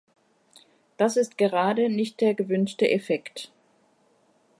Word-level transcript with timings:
Das 0.97 1.15
ist 1.15 1.37
gerade 1.37 1.87
nicht 1.87 2.21
der 2.21 2.33
gewünschte 2.33 2.89
Effekt. 2.89 3.51